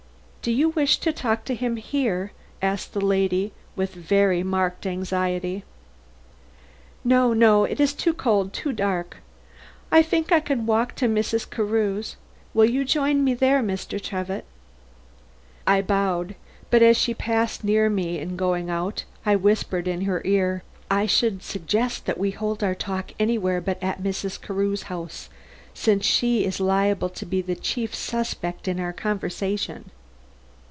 [0.43, 2.31] "Do you wish to talk to him here?"
[2.63, 5.63] asked that lady, with very marked anxiety.
[7.03, 9.17] "No, no; it is too cold, too dark.
[9.91, 11.47] I think I can walk to Mrs.
[11.47, 12.15] Carew's.
[12.55, 14.01] Will you join me there, Mr.
[14.01, 14.45] Trevitt?"
[15.67, 16.33] I bowed;
[16.71, 21.05] but as she passed near me in going out, I whispered in her ear: "I
[21.05, 24.41] should suggest that we hold our talk anywhere but at Mrs.
[24.41, 25.29] Carew's house,
[25.75, 29.91] since she is liable to be the chief subject of our conversation."